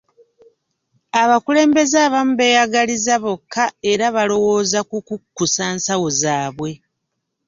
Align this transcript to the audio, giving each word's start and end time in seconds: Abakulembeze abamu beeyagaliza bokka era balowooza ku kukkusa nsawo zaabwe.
Abakulembeze 1.21 1.97
abamu 2.07 2.33
beeyagaliza 2.39 3.15
bokka 3.23 3.65
era 3.91 4.05
balowooza 4.15 4.79
ku 4.89 4.97
kukkusa 5.07 5.63
nsawo 5.75 6.07
zaabwe. 6.21 6.71